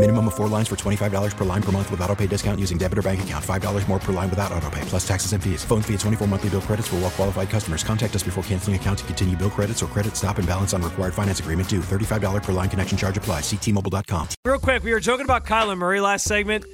[0.00, 2.78] Minimum of four lines for $25 per line per month with auto pay discount using
[2.78, 3.44] debit or bank account.
[3.44, 5.62] $5 more per line without auto pay, plus taxes and fees.
[5.62, 7.84] Phone fee at 24 monthly bill credits for well qualified customers.
[7.84, 10.80] Contact us before canceling account to continue bill credits or credit stop and balance on
[10.80, 11.80] required finance agreement due.
[11.80, 13.42] $35 per line connection charge applies.
[13.42, 14.28] Ctmobile.com.
[14.46, 16.64] Real quick, we were joking about Kyler Murray last segment.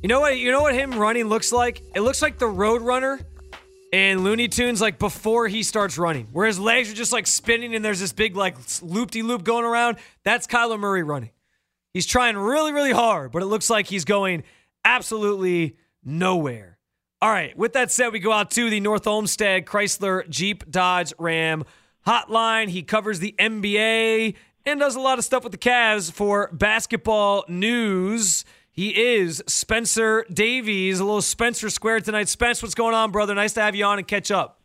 [0.00, 0.38] You know what?
[0.38, 1.82] You know what him running looks like?
[1.96, 3.18] It looks like the Road Runner
[3.92, 7.74] in Looney Tunes, like before he starts running, where his legs are just like spinning
[7.74, 9.96] and there's this big like loop de loop going around.
[10.22, 11.30] That's Kyler Murray running.
[11.92, 14.44] He's trying really, really hard, but it looks like he's going
[14.84, 16.78] absolutely nowhere.
[17.22, 21.12] All right, with that said, we go out to the North Olmsted Chrysler Jeep Dodge
[21.18, 21.64] Ram
[22.06, 22.68] hotline.
[22.68, 27.44] He covers the NBA and does a lot of stuff with the Cavs for basketball
[27.48, 28.44] news.
[28.70, 32.28] He is Spencer Davies, a little Spencer Square tonight.
[32.28, 33.34] Spence, what's going on, brother?
[33.34, 34.59] Nice to have you on and catch up.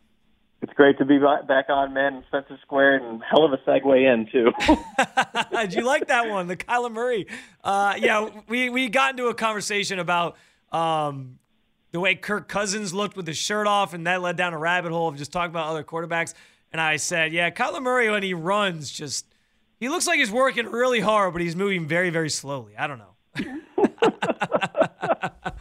[0.75, 2.21] Great to be back on, man.
[2.27, 4.51] Spencer Square and hell of a segue in too.
[5.61, 7.27] Did you like that one, the Kyler Murray?
[7.63, 10.35] Uh, yeah, we we got into a conversation about
[10.73, 11.39] um,
[11.93, 14.91] the way Kirk Cousins looked with his shirt off, and that led down a rabbit
[14.91, 16.33] hole of just talking about other quarterbacks.
[16.73, 19.27] And I said, yeah, Kyler Murray when he runs, just
[19.79, 22.73] he looks like he's working really hard, but he's moving very very slowly.
[22.77, 23.15] I don't know.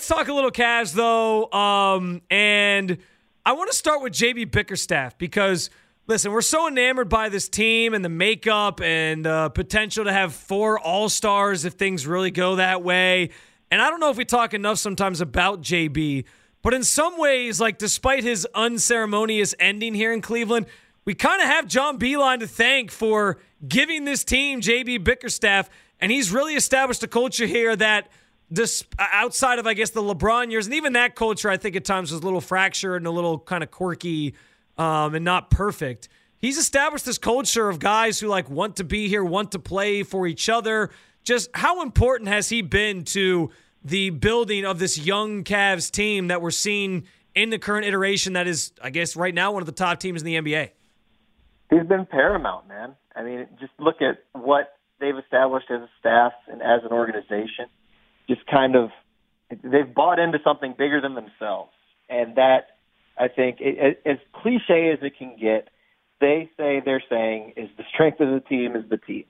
[0.00, 2.96] Let's talk a little Cavs though, um, and
[3.44, 5.68] I want to start with JB Bickerstaff because
[6.06, 10.32] listen, we're so enamored by this team and the makeup and uh, potential to have
[10.32, 13.28] four All Stars if things really go that way.
[13.70, 16.24] And I don't know if we talk enough sometimes about JB,
[16.62, 20.64] but in some ways, like despite his unceremonious ending here in Cleveland,
[21.04, 23.36] we kind of have John Beilein to thank for
[23.68, 25.68] giving this team JB Bickerstaff,
[26.00, 28.08] and he's really established a culture here that
[28.50, 31.84] this outside of I guess the LeBron years and even that culture I think at
[31.84, 34.34] times was a little fractured and a little kind of quirky
[34.76, 36.08] um, and not perfect.
[36.38, 40.02] He's established this culture of guys who like want to be here, want to play
[40.02, 40.90] for each other.
[41.22, 43.50] Just how important has he been to
[43.84, 48.46] the building of this young Cavs team that we're seeing in the current iteration that
[48.46, 50.70] is I guess right now one of the top teams in the NBA?
[51.70, 52.96] He's been paramount, man.
[53.14, 57.66] I mean, just look at what they've established as a staff and as an organization
[58.30, 58.90] just kind of
[59.50, 61.72] they've bought into something bigger than themselves,
[62.08, 62.68] and that
[63.18, 65.68] I think, it, as cliche as it can get,
[66.20, 69.24] they say they're saying is the strength of the team is the team,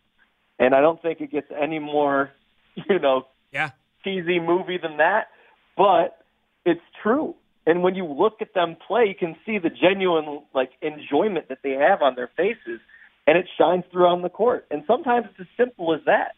[0.58, 2.30] and I don't think it gets any more,
[2.74, 3.70] you know, yeah,
[4.04, 5.28] cheesy movie than that,
[5.76, 6.18] but
[6.64, 7.34] it's true.
[7.66, 11.58] And when you look at them play, you can see the genuine like enjoyment that
[11.62, 12.80] they have on their faces,
[13.26, 14.66] and it shines through on the court.
[14.70, 16.34] And sometimes it's as simple as that.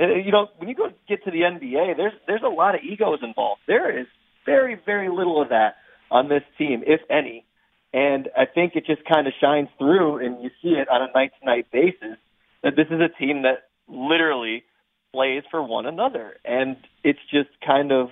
[0.00, 3.18] You know, when you go get to the NBA, there's there's a lot of egos
[3.22, 3.60] involved.
[3.66, 4.06] There is
[4.46, 5.76] very very little of that
[6.10, 7.44] on this team, if any.
[7.92, 11.12] And I think it just kind of shines through, and you see it on a
[11.12, 12.16] night to night basis
[12.62, 14.64] that this is a team that literally
[15.12, 18.08] plays for one another, and it's just kind of,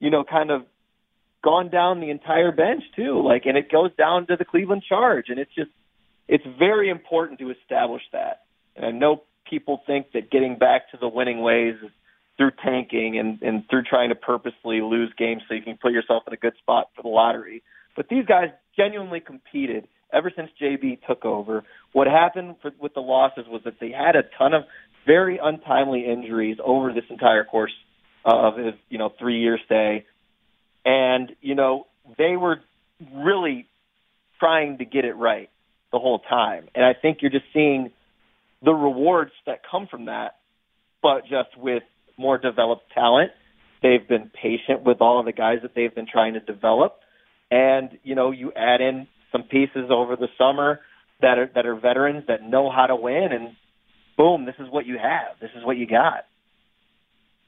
[0.00, 0.62] you know, kind of
[1.44, 3.22] gone down the entire bench too.
[3.24, 5.70] Like, and it goes down to the Cleveland Charge, and it's just,
[6.26, 8.42] it's very important to establish that.
[8.74, 11.90] And I know people think that getting back to the winning ways is
[12.36, 16.24] through tanking and, and through trying to purposely lose games so you can put yourself
[16.26, 17.62] in a good spot for the lottery.
[17.96, 21.64] But these guys genuinely competed ever since JB took over.
[21.92, 24.64] What happened for, with the losses was that they had a ton of
[25.06, 27.74] very untimely injuries over this entire course
[28.24, 30.06] of his, you know, three year stay.
[30.84, 31.86] And, you know,
[32.18, 32.60] they were
[33.12, 33.66] really
[34.40, 35.50] trying to get it right
[35.92, 36.68] the whole time.
[36.74, 37.90] And I think you're just seeing
[38.64, 40.36] the rewards that come from that,
[41.02, 41.82] but just with
[42.16, 43.30] more developed talent.
[43.82, 47.00] They've been patient with all of the guys that they've been trying to develop.
[47.50, 50.80] And, you know, you add in some pieces over the summer
[51.20, 53.56] that are that are veterans that know how to win and
[54.16, 55.38] boom, this is what you have.
[55.40, 56.26] This is what you got.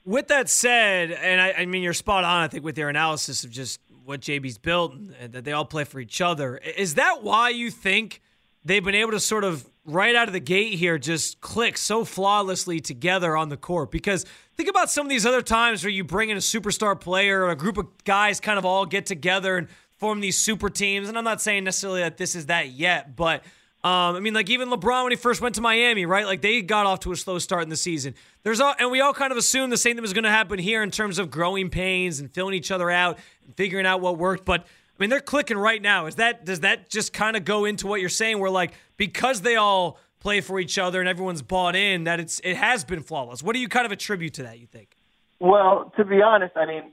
[0.05, 3.43] With that said, and I, I mean you're spot on, I think, with your analysis
[3.43, 6.57] of just what JB's built and that they all play for each other.
[6.57, 8.21] Is that why you think
[8.63, 12.03] they've been able to sort of right out of the gate here just click so
[12.03, 14.25] flawlessly together on the court because
[14.55, 17.49] think about some of these other times where you bring in a superstar player or
[17.49, 21.07] a group of guys kind of all get together and form these super teams.
[21.07, 23.43] And I'm not saying necessarily that this is that yet, but
[23.83, 26.25] um, I mean, like even LeBron when he first went to Miami, right?
[26.25, 28.13] Like they got off to a slow start in the season.
[28.43, 30.59] There's all, and we all kind of assumed the same thing was going to happen
[30.59, 34.17] here in terms of growing pains and filling each other out and figuring out what
[34.17, 34.43] worked.
[34.43, 36.07] But I mean, they're clicking right now.
[36.07, 38.39] Is that does that just kind of go into what you're saying?
[38.39, 42.39] Where like because they all play for each other and everyone's bought in, that it's
[42.43, 43.41] it has been flawless.
[43.41, 44.59] What do you kind of attribute to that?
[44.59, 44.95] You think?
[45.39, 46.91] Well, to be honest, I mean,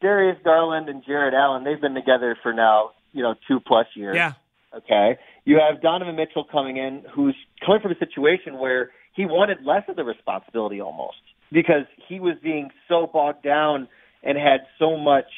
[0.00, 4.14] Darius Garland and Jarrett Allen, they've been together for now, you know, two plus years.
[4.14, 4.34] Yeah.
[4.74, 5.18] Okay.
[5.44, 9.84] You have Donovan Mitchell coming in, who's coming from a situation where he wanted less
[9.88, 11.16] of the responsibility almost
[11.50, 13.88] because he was being so bogged down
[14.22, 15.30] and had so much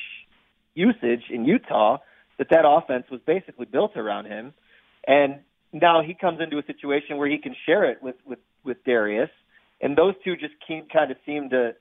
[0.75, 1.99] usage in Utah
[2.39, 4.55] that that offense was basically built around him.
[5.07, 5.41] And
[5.73, 9.31] now he comes into a situation where he can share it with with with Darius,
[9.81, 11.75] and those two just keep, kind of seem to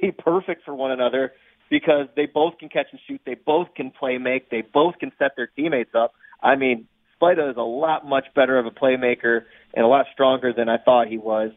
[0.00, 1.32] be perfect for one another
[1.70, 5.12] because they both can catch and shoot, they both can play make, they both can
[5.18, 6.12] set their teammates up.
[6.42, 6.86] I mean,
[7.20, 9.42] Spida is a lot much better of a playmaker
[9.72, 11.50] and a lot stronger than I thought he was.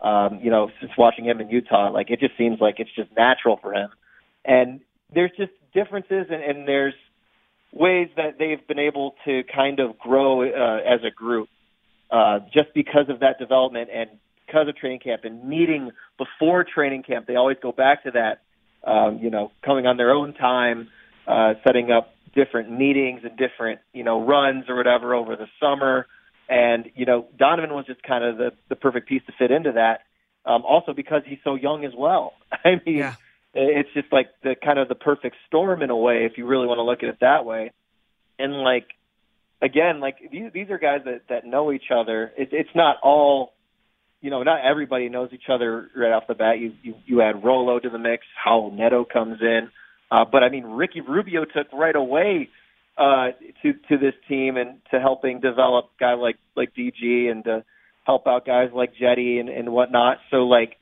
[0.00, 3.10] Um, you know, since watching him in Utah, like it just seems like it's just
[3.16, 3.88] natural for him.
[4.44, 4.80] And
[5.14, 6.94] there's just differences and, and there's
[7.74, 11.48] ways that they've been able to kind of grow uh, as a group
[12.10, 14.08] uh, just because of that development and
[14.46, 17.26] because of training camp and meeting before training camp.
[17.26, 18.42] They always go back to that,
[18.88, 20.88] um, you know, coming on their own time,
[21.26, 26.06] uh, setting up different meetings and different, you know, runs or whatever over the summer.
[26.48, 29.72] And, you know, Donovan was just kind of the, the perfect piece to fit into
[29.72, 30.02] that.
[30.46, 32.34] Um, also because he's so young as well.
[32.64, 33.14] I mean, yeah
[33.54, 36.66] it's just like the kind of the perfect storm in a way if you really
[36.66, 37.72] want to look at it that way.
[38.38, 38.86] And like
[39.62, 42.32] again like these these are guys that that know each other.
[42.36, 43.52] It, it's not all
[44.20, 46.58] you know not everybody knows each other right off the bat.
[46.58, 49.70] You you you add Rolo to the mix Raul Neto comes in.
[50.10, 52.48] Uh but I mean Ricky Rubio took right away
[52.98, 53.28] uh
[53.62, 57.64] to to this team and to helping develop guy like like DG and to
[58.04, 60.18] help out guys like Jetty and and whatnot.
[60.32, 60.76] So like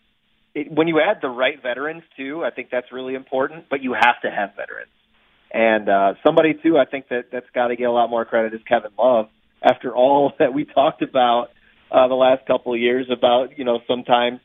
[0.55, 3.67] it, when you add the right veterans too, I think that's really important.
[3.71, 4.91] But you have to have veterans,
[5.53, 6.79] and uh, somebody too.
[6.79, 9.29] I think that that's got to get a lot more credit is Kevin Love.
[9.63, 11.49] After all that we talked about
[11.91, 14.41] uh, the last couple of years about you know sometimes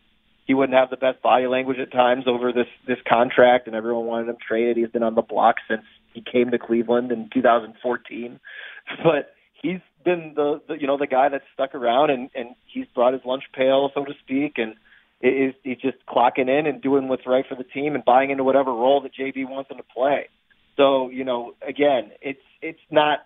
[0.46, 4.06] he wouldn't have the best body language at times over this this contract, and everyone
[4.06, 4.78] wanted him traded.
[4.78, 5.84] He's been on the block since
[6.14, 8.40] he came to Cleveland in 2014,
[9.04, 12.86] but he's been the, the you know the guy that's stuck around and and he's
[12.96, 14.76] brought his lunch pail so to speak and
[15.22, 18.44] is he's just clocking in and doing what's right for the team and buying into
[18.44, 20.28] whatever role that JB wants him to play.
[20.76, 23.20] So you know, again, it's it's not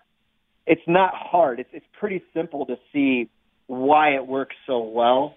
[0.66, 1.60] it's not hard.
[1.60, 3.28] It's it's pretty simple to see
[3.66, 5.36] why it works so well.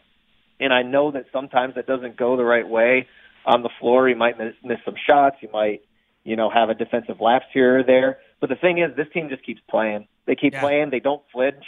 [0.59, 3.07] And I know that sometimes that doesn't go the right way
[3.45, 4.07] on the floor.
[4.07, 5.37] You might miss, miss some shots.
[5.41, 5.81] You might,
[6.23, 8.19] you know, have a defensive lapse here or there.
[8.39, 10.07] But the thing is, this team just keeps playing.
[10.25, 10.61] They keep yeah.
[10.61, 10.89] playing.
[10.91, 11.65] They don't flinch.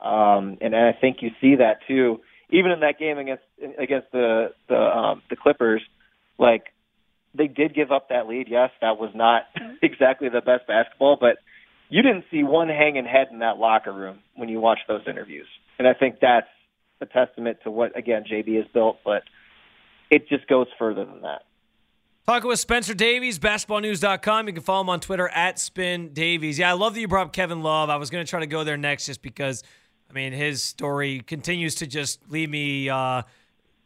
[0.00, 3.42] Um, and I think you see that too even in that game against
[3.78, 5.82] against the the um, the Clippers,
[6.38, 6.66] like
[7.34, 8.48] they did give up that lead.
[8.48, 9.42] Yes, that was not
[9.82, 11.38] exactly the best basketball, but
[11.88, 15.46] you didn't see one hanging head in that locker room when you watched those interviews.
[15.78, 16.46] And I think that's
[17.00, 19.22] a testament to what again JB has built, but
[20.10, 21.42] it just goes further than that.
[22.26, 24.46] Talking with Spencer Davies, basketballnews.com.
[24.46, 26.58] You can follow him on Twitter at Spin Davies.
[26.58, 27.90] Yeah, I love that you brought up Kevin Love.
[27.90, 29.62] I was going to try to go there next just because–
[30.14, 33.22] I mean, his story continues to just leave me uh,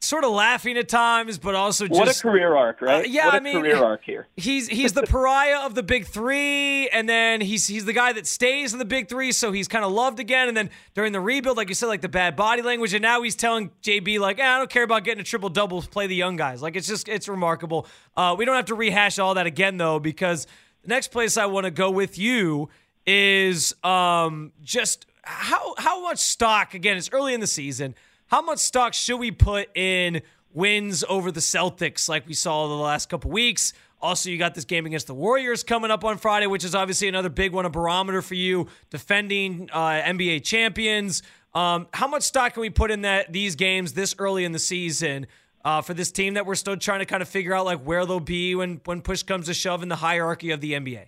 [0.01, 3.07] sort of laughing at times, but also just what a career arc, right?
[3.07, 4.27] Uh, yeah, what a I mean, career arc here.
[4.37, 8.27] He's he's the pariah of the big three, and then he's he's the guy that
[8.27, 10.49] stays in the big three, so he's kind of loved again.
[10.49, 13.23] And then during the rebuild, like you said, like the bad body language, and now
[13.23, 16.15] he's telling JB like, eh, I don't care about getting a triple double, play the
[16.15, 16.61] young guys.
[16.61, 17.87] Like it's just it's remarkable.
[18.15, 20.47] Uh, we don't have to rehash all that again though, because
[20.83, 22.69] the next place I want to go with you
[23.07, 26.97] is um, just how how much stock again?
[26.97, 27.95] It's early in the season.
[28.29, 32.75] How much stock should we put in wins over the Celtics, like we saw the
[32.75, 33.75] last couple weeks?
[34.01, 37.09] Also, you got this game against the Warriors coming up on Friday, which is obviously
[37.09, 41.23] another big one, a barometer for you, defending uh, NBA champions.
[41.53, 44.59] Um, how much stock can we put in that these games this early in the
[44.59, 45.27] season
[45.65, 48.07] uh, for this team that we're still trying to kind of figure out like where
[48.07, 51.07] they'll be when when push comes to shove in the hierarchy of the NBA?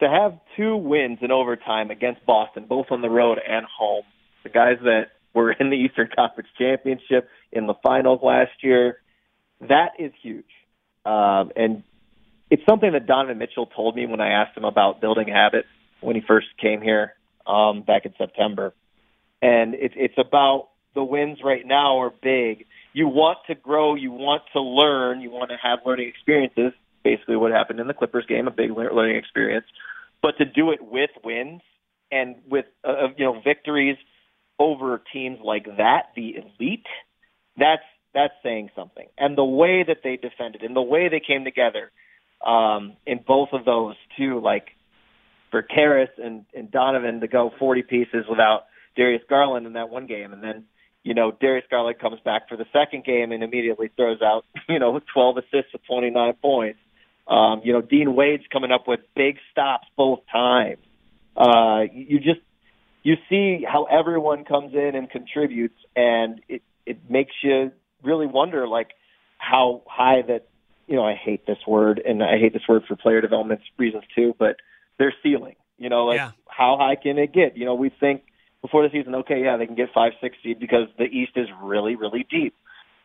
[0.00, 4.04] To have two wins in overtime against Boston, both on the road and home,
[4.42, 8.98] the guys that were in the Eastern Conference Championship in the finals last year,
[9.60, 10.44] that is huge.
[11.04, 11.82] Um, and
[12.50, 15.68] it's something that Donovan Mitchell told me when I asked him about building habits
[16.00, 17.14] when he first came here
[17.46, 18.74] um, back in September.
[19.42, 22.66] and it, it's about the wins right now are big.
[22.92, 26.72] You want to grow, you want to learn, you want to have learning experiences.
[27.06, 29.66] Basically, what happened in the Clippers game, a big learning experience.
[30.22, 31.62] But to do it with wins
[32.10, 33.96] and with uh, you know victories
[34.58, 36.86] over teams like that, the elite,
[37.56, 39.06] that's that's saying something.
[39.16, 41.92] And the way that they defended and the way they came together
[42.44, 44.70] um, in both of those too, like
[45.52, 48.64] for Caris and, and Donovan to go 40 pieces without
[48.96, 50.64] Darius Garland in that one game, and then
[51.04, 54.80] you know Darius Garland comes back for the second game and immediately throws out you
[54.80, 56.80] know 12 assists with 29 points.
[57.28, 60.78] Um, you know Dean Wade's coming up with big stops both times.
[61.36, 62.40] Uh, you just
[63.02, 68.66] you see how everyone comes in and contributes, and it it makes you really wonder
[68.68, 68.90] like
[69.38, 70.46] how high that
[70.86, 74.04] you know I hate this word and I hate this word for player development reasons
[74.14, 74.56] too, but
[74.98, 75.56] their ceiling.
[75.78, 76.30] You know, like Yeah.
[76.48, 77.56] how high can it get?
[77.56, 78.22] You know, we think
[78.62, 81.48] before the season, okay, yeah, they can get five, six seed because the East is
[81.62, 82.54] really, really deep.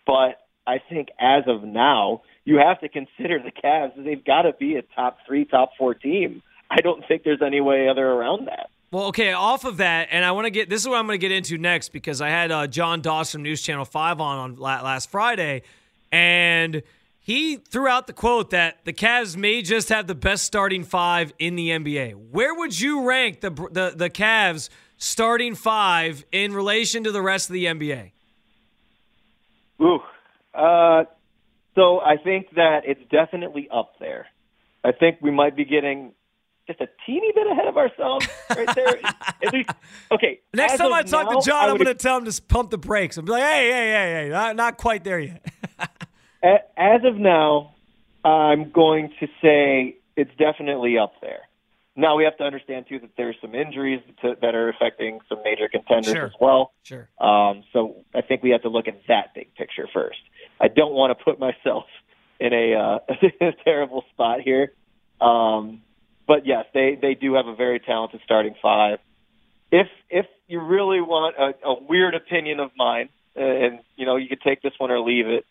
[0.07, 3.91] But I think as of now, you have to consider the Cavs.
[4.03, 6.41] They've got to be a top three, top four team.
[6.69, 8.69] I don't think there's any way other around that.
[8.91, 11.17] Well, okay, off of that, and I want to get this is what I'm going
[11.17, 14.37] to get into next because I had uh, John Doss from News Channel 5 on
[14.37, 15.61] on last Friday,
[16.11, 16.83] and
[17.19, 21.31] he threw out the quote that the Cavs may just have the best starting five
[21.39, 22.15] in the NBA.
[22.31, 27.49] Where would you rank the the, the Cavs starting five in relation to the rest
[27.49, 28.11] of the NBA?
[29.81, 29.99] Ooh.
[30.53, 31.05] Uh,
[31.81, 34.27] so I think that it's definitely up there.
[34.83, 36.13] I think we might be getting
[36.67, 38.99] just a teeny bit ahead of ourselves right there.
[39.43, 39.69] At least,
[40.11, 40.41] okay.
[40.53, 42.77] Next time I talk now, to John, I'm going to tell him to pump the
[42.77, 43.17] brakes.
[43.17, 45.45] I'm like, hey, hey, hey, hey, not, not quite there yet.
[46.77, 47.73] As of now,
[48.23, 51.41] I'm going to say it's definitely up there.
[51.95, 55.39] Now we have to understand too that there's some injuries to, that are affecting some
[55.43, 56.25] major contenders Sure.
[56.25, 56.71] as well.
[56.83, 57.09] Sure.
[57.19, 60.19] Um, so I think we have to look at that big picture first.
[60.59, 61.85] I don't want to put myself
[62.39, 62.99] in a, uh,
[63.41, 64.73] a terrible spot here.
[65.19, 65.81] Um,
[66.27, 68.99] but yes, they, they do have a very talented starting five.
[69.71, 74.17] If if you really want a, a weird opinion of mine, uh, and you know
[74.17, 75.45] you could take this one or leave it,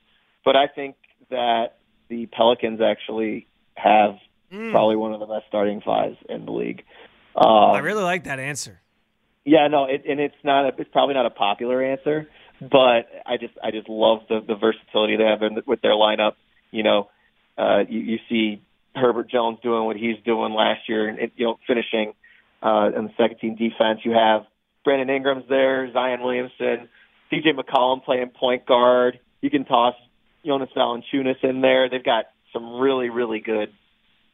[0.45, 0.97] but I think
[1.31, 1.79] that
[2.09, 4.17] the Pelicans actually have
[4.51, 6.83] probably one of the best starting fives in the league.
[7.37, 8.81] Um, I really like that answer.
[9.45, 10.67] yeah, no, it, and it's not.
[10.67, 12.29] A, it's probably not a popular answer,
[12.61, 16.33] but I just I just love the the versatility they have in, with their lineup.
[16.71, 17.11] You know,
[17.57, 18.63] uh, you, you see
[18.95, 22.15] Herbert Jones doing what he's doing last year, and it, you know finishing
[22.63, 24.01] uh, in the second team defense.
[24.05, 24.43] You have
[24.85, 26.89] Brandon Ingram's there, Zion Williamson,
[27.31, 27.53] C.J.
[27.53, 29.21] McCollum playing point guard.
[29.41, 29.95] You can toss
[30.45, 31.89] Jonas Valanciunas in there.
[31.89, 33.73] They've got some really really good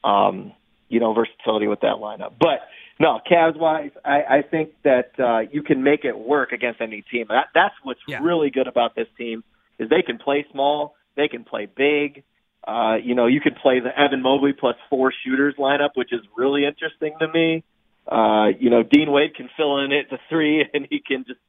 [0.06, 0.52] um,
[0.88, 2.32] you know, versatility with that lineup.
[2.38, 2.60] But
[3.00, 7.02] no, Cavs wise, I, I think that uh, you can make it work against any
[7.10, 7.26] team.
[7.28, 8.20] That, that's what's Yeah.
[8.22, 9.42] really good about this team
[9.78, 12.22] is they can play small, they can play big.
[12.66, 16.20] Uh, you know, you can play the Evan Mobley plus four shooters lineup, which is
[16.36, 17.62] really interesting to me.
[18.10, 21.40] Uh, you know, Dean Wade can fill in at the three, and he can just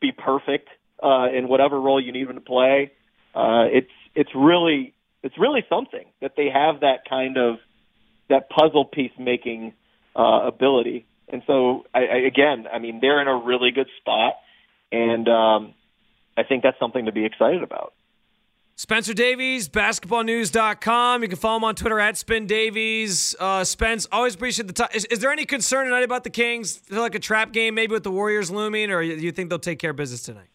[0.00, 0.68] be perfect
[1.02, 2.92] uh, in whatever role you need him to play.
[3.34, 7.58] Uh, it's it's really it's really something that they have that kind of
[8.28, 9.74] that puzzle piece making
[10.16, 11.06] uh, ability.
[11.28, 14.34] And so, I, I, again, I mean, they're in a really good spot,
[14.90, 15.74] and um,
[16.36, 17.92] I think that's something to be excited about.
[18.78, 21.22] Spencer Davies, basketballnews.com.
[21.22, 23.34] You can follow him on Twitter at Spin Davies.
[23.38, 24.88] Uh, Spence, always appreciate the time.
[24.94, 26.76] Is, is there any concern tonight about the Kings?
[26.76, 29.58] Feel like a trap game maybe with the Warriors looming, or do you think they'll
[29.58, 30.46] take care of business tonight?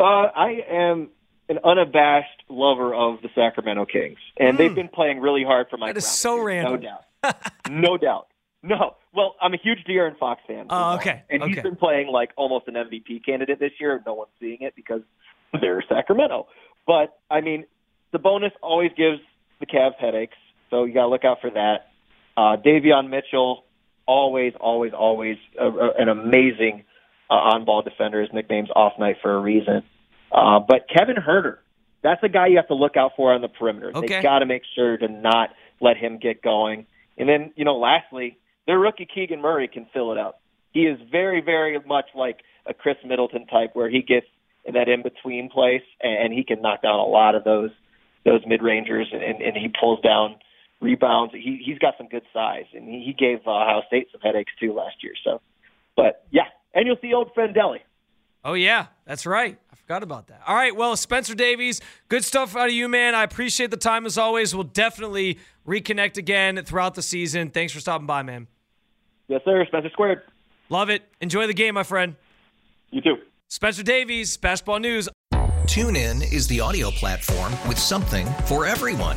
[0.00, 1.10] Uh, I am
[1.50, 5.86] an unabashed lover of the Sacramento Kings, and they've been playing really hard for my.
[5.86, 5.90] Hmm.
[5.90, 6.80] That is so random.
[6.80, 7.36] No doubt.
[7.70, 8.28] no doubt.
[8.62, 8.96] No.
[9.14, 10.66] Well, I'm a huge De'Aaron Fox fan.
[10.70, 10.94] Oh, well.
[10.96, 14.00] okay, And he's been playing like almost an MVP candidate this year.
[14.06, 15.02] No one's seeing it because
[15.60, 16.46] they're Sacramento.
[16.86, 17.66] But I mean,
[18.14, 19.18] Sabonis always gives
[19.60, 20.36] the Cavs headaches,
[20.70, 21.90] so you got to look out for that.
[22.36, 23.64] Uh, Davion Mitchell,
[24.06, 26.84] always, always, always a, a, an amazing
[27.30, 28.20] uh, on-ball defender.
[28.20, 29.82] His nickname's Off Night for a reason.
[30.30, 31.58] Uh, but Kevin Huerter,
[32.02, 33.92] that's a guy you have to look out for on the perimeter.
[33.94, 34.06] Okay.
[34.06, 36.86] They've got to make sure to not let him get going.
[37.16, 40.40] And then, you know, lastly, their rookie Keegan Murray can fill it up.
[40.72, 44.26] He is very, very much like a Khris Middleton type, where he gets
[44.64, 47.70] in that in between place, and, he can knock down a lot of those
[48.24, 50.36] those mid rangers, and, and, he pulls down
[50.80, 51.34] rebounds.
[51.34, 54.52] He he's got some good size, and he, he gave uh, Ohio State some headaches
[54.60, 55.14] too last year.
[55.24, 55.40] So,
[55.96, 57.80] but yeah, and you'll see old friend Delly.
[58.44, 59.58] Oh, yeah, that's right.
[59.70, 60.40] I forgot about that.
[60.46, 63.14] All right, well, Spencer Davies, good stuff out of you, man.
[63.14, 64.54] I appreciate the time as always.
[64.54, 67.50] We'll definitely reconnect again throughout the season.
[67.50, 68.48] Thanks for stopping by, man.
[69.28, 69.64] Yes, sir.
[69.66, 70.22] Spencer Squared.
[70.68, 71.02] Love it.
[71.20, 72.16] Enjoy the game, my friend.
[72.90, 73.16] You too.
[73.48, 75.08] Spencer Davies, Basketball News.
[75.66, 79.16] Tune in is the audio platform with something for everyone.